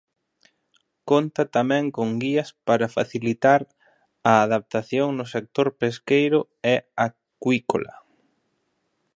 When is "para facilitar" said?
2.67-3.61